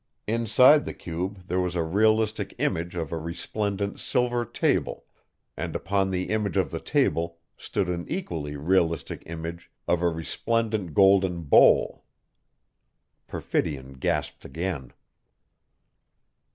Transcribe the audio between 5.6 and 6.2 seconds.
upon